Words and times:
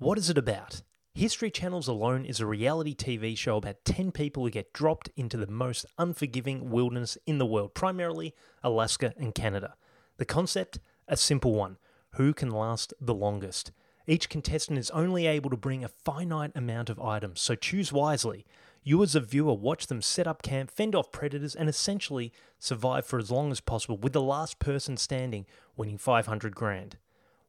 What 0.00 0.16
is 0.16 0.30
it 0.30 0.38
about? 0.38 0.80
History 1.12 1.50
Channels 1.50 1.86
alone 1.86 2.24
is 2.24 2.40
a 2.40 2.46
reality 2.46 2.94
TV 2.94 3.36
show 3.36 3.58
about 3.58 3.84
10 3.84 4.12
people 4.12 4.42
who 4.42 4.50
get 4.50 4.72
dropped 4.72 5.10
into 5.14 5.36
the 5.36 5.46
most 5.46 5.84
unforgiving 5.98 6.70
wilderness 6.70 7.18
in 7.26 7.36
the 7.36 7.44
world, 7.44 7.74
primarily 7.74 8.34
Alaska 8.62 9.12
and 9.18 9.34
Canada. 9.34 9.74
The 10.16 10.24
concept? 10.24 10.80
A 11.06 11.18
simple 11.18 11.52
one 11.52 11.76
who 12.12 12.32
can 12.32 12.48
last 12.48 12.94
the 12.98 13.12
longest? 13.12 13.72
Each 14.06 14.30
contestant 14.30 14.78
is 14.78 14.88
only 14.92 15.26
able 15.26 15.50
to 15.50 15.56
bring 15.58 15.84
a 15.84 15.88
finite 15.88 16.52
amount 16.54 16.88
of 16.88 16.98
items, 16.98 17.42
so 17.42 17.54
choose 17.54 17.92
wisely. 17.92 18.46
You, 18.82 19.02
as 19.02 19.14
a 19.14 19.20
viewer, 19.20 19.52
watch 19.52 19.88
them 19.88 20.00
set 20.00 20.26
up 20.26 20.40
camp, 20.40 20.70
fend 20.70 20.94
off 20.94 21.12
predators, 21.12 21.54
and 21.54 21.68
essentially 21.68 22.32
survive 22.58 23.04
for 23.04 23.18
as 23.18 23.30
long 23.30 23.50
as 23.50 23.60
possible, 23.60 23.98
with 23.98 24.14
the 24.14 24.22
last 24.22 24.60
person 24.60 24.96
standing 24.96 25.44
winning 25.76 25.98
500 25.98 26.56
grand. 26.56 26.96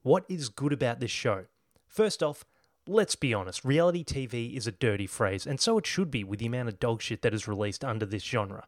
What 0.01 0.25
is 0.27 0.49
good 0.49 0.73
about 0.73 0.99
this 0.99 1.11
show? 1.11 1.45
First 1.91 2.23
off, 2.23 2.45
let's 2.87 3.17
be 3.17 3.33
honest, 3.33 3.65
reality 3.65 4.05
TV 4.05 4.55
is 4.55 4.65
a 4.65 4.71
dirty 4.71 5.07
phrase, 5.07 5.45
and 5.45 5.59
so 5.59 5.77
it 5.77 5.85
should 5.85 6.09
be 6.09 6.23
with 6.23 6.39
the 6.39 6.45
amount 6.45 6.69
of 6.69 6.79
dog 6.79 7.01
shit 7.01 7.21
that 7.21 7.33
is 7.33 7.49
released 7.49 7.83
under 7.83 8.05
this 8.05 8.23
genre. 8.23 8.65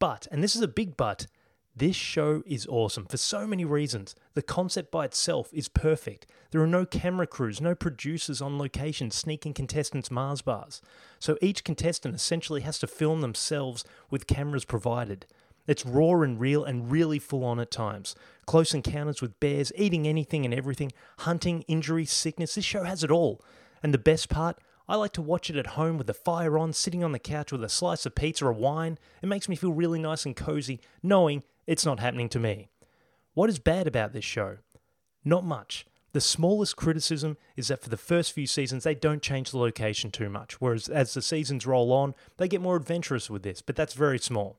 But, 0.00 0.26
and 0.32 0.42
this 0.42 0.56
is 0.56 0.62
a 0.62 0.66
big 0.66 0.96
but, 0.96 1.28
this 1.76 1.94
show 1.94 2.42
is 2.44 2.66
awesome 2.66 3.06
for 3.06 3.16
so 3.16 3.46
many 3.46 3.64
reasons. 3.64 4.16
The 4.34 4.42
concept 4.42 4.90
by 4.90 5.04
itself 5.04 5.50
is 5.52 5.68
perfect. 5.68 6.26
There 6.50 6.60
are 6.60 6.66
no 6.66 6.84
camera 6.84 7.28
crews, 7.28 7.60
no 7.60 7.76
producers 7.76 8.42
on 8.42 8.58
location 8.58 9.12
sneaking 9.12 9.54
contestants 9.54 10.10
Mars 10.10 10.42
bars. 10.42 10.82
So 11.20 11.38
each 11.40 11.62
contestant 11.62 12.16
essentially 12.16 12.62
has 12.62 12.80
to 12.80 12.88
film 12.88 13.20
themselves 13.20 13.84
with 14.10 14.26
cameras 14.26 14.64
provided. 14.64 15.26
It's 15.68 15.86
raw 15.86 16.22
and 16.22 16.40
real 16.40 16.64
and 16.64 16.90
really 16.90 17.20
full 17.20 17.44
on 17.44 17.60
at 17.60 17.70
times. 17.70 18.16
Close 18.46 18.74
encounters 18.74 19.22
with 19.22 19.38
bears, 19.38 19.70
eating 19.76 20.08
anything 20.08 20.44
and 20.44 20.54
everything, 20.54 20.90
hunting, 21.18 21.62
injury, 21.68 22.06
sickness. 22.06 22.54
This 22.54 22.64
show 22.64 22.84
has 22.84 23.04
it 23.04 23.10
all. 23.10 23.44
And 23.82 23.94
the 23.94 23.98
best 23.98 24.30
part, 24.30 24.58
I 24.88 24.96
like 24.96 25.12
to 25.12 25.22
watch 25.22 25.50
it 25.50 25.56
at 25.56 25.68
home 25.68 25.98
with 25.98 26.06
the 26.06 26.14
fire 26.14 26.58
on, 26.58 26.72
sitting 26.72 27.04
on 27.04 27.12
the 27.12 27.18
couch 27.18 27.52
with 27.52 27.62
a 27.62 27.68
slice 27.68 28.06
of 28.06 28.14
pizza 28.14 28.46
or 28.46 28.52
wine. 28.52 28.98
It 29.22 29.26
makes 29.28 29.48
me 29.48 29.54
feel 29.54 29.72
really 29.72 30.00
nice 30.00 30.24
and 30.24 30.34
cozy, 30.34 30.80
knowing 31.02 31.42
it's 31.66 31.84
not 31.84 32.00
happening 32.00 32.30
to 32.30 32.40
me. 32.40 32.70
What 33.34 33.50
is 33.50 33.58
bad 33.58 33.86
about 33.86 34.14
this 34.14 34.24
show? 34.24 34.56
Not 35.22 35.44
much. 35.44 35.86
The 36.12 36.22
smallest 36.22 36.76
criticism 36.76 37.36
is 37.54 37.68
that 37.68 37.82
for 37.82 37.90
the 37.90 37.98
first 37.98 38.32
few 38.32 38.46
seasons, 38.46 38.84
they 38.84 38.94
don't 38.94 39.20
change 39.20 39.50
the 39.50 39.58
location 39.58 40.10
too 40.10 40.30
much, 40.30 40.62
whereas 40.62 40.88
as 40.88 41.12
the 41.12 41.20
seasons 41.20 41.66
roll 41.66 41.92
on, 41.92 42.14
they 42.38 42.48
get 42.48 42.62
more 42.62 42.76
adventurous 42.76 43.28
with 43.28 43.42
this, 43.42 43.60
but 43.60 43.76
that's 43.76 43.92
very 43.92 44.18
small. 44.18 44.58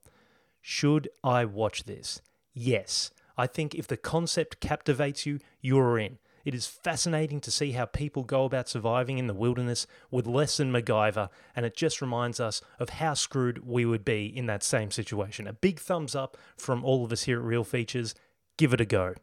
Should 0.62 1.10
I 1.24 1.46
watch 1.46 1.84
this? 1.84 2.22
Yes. 2.54 3.12
I 3.38 3.48
think 3.48 3.74
if 3.74 3.88
the 3.88 3.98
concept 3.98 4.60
captivates 4.60 5.26
you, 5.26 5.40
you're 5.62 5.98
in. 5.98 6.18
It 6.46 6.54
is 6.54 6.68
fascinating 6.68 7.42
to 7.42 7.52
see 7.52 7.72
how 7.72 7.86
people 7.86 8.24
go 8.24 8.46
about 8.46 8.70
surviving 8.70 9.18
in 9.18 9.28
the 9.28 9.34
wilderness 9.34 9.86
with 10.10 10.26
less 10.26 10.58
than 10.58 10.72
MacGyver, 10.72 11.30
and 11.56 11.66
it 11.66 11.76
just 11.76 12.02
reminds 12.02 12.40
us 12.40 12.62
of 12.80 12.90
how 12.90 13.14
screwed 13.14 13.66
we 13.66 13.86
would 13.86 14.04
be 14.04 14.26
in 14.26 14.46
that 14.48 14.64
same 14.64 14.92
situation. 14.92 15.48
A 15.48 15.54
big 15.54 15.80
thumbs 15.80 16.16
up 16.16 16.38
from 16.58 16.84
all 16.84 17.06
of 17.06 17.12
us 17.12 17.24
here 17.24 17.40
at 17.40 17.46
Real 17.46 17.64
Features. 17.64 18.16
Give 18.58 18.74
it 18.74 18.82
a 18.82 18.86
go. 18.86 19.16